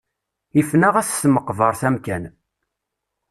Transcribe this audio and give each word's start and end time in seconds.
Ifen-aɣ 0.59 0.95
at 0.97 1.09
tmeqbeṛt 1.21 1.81
amkan. 1.87 2.23